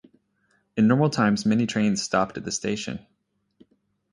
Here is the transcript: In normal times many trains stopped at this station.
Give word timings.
In 0.75 0.87
normal 0.87 1.11
times 1.11 1.45
many 1.45 1.67
trains 1.67 2.01
stopped 2.01 2.35
at 2.35 2.43
this 2.43 2.55
station. 2.55 3.05